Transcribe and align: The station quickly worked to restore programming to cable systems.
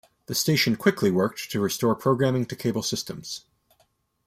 The 0.25 0.33
station 0.33 0.77
quickly 0.77 1.11
worked 1.11 1.51
to 1.51 1.59
restore 1.59 1.93
programming 1.93 2.47
to 2.47 2.55
cable 2.55 2.81
systems. 2.81 3.45